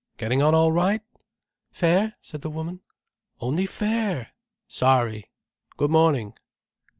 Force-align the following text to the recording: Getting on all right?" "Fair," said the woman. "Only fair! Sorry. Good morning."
Getting 0.17 0.41
on 0.41 0.55
all 0.55 0.71
right?" 0.71 1.01
"Fair," 1.69 2.15
said 2.23 2.41
the 2.41 2.49
woman. 2.49 2.79
"Only 3.39 3.67
fair! 3.67 4.31
Sorry. 4.67 5.29
Good 5.77 5.91
morning." 5.91 6.33